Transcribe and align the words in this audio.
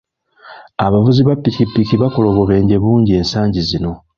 Abavuzi 0.85 1.21
ba 1.27 1.33
ppikipiki 1.37 1.95
bakola 2.01 2.27
obubenje 2.29 2.75
bungi 2.83 3.11
ensangi 3.19 3.61
zino. 3.69 3.91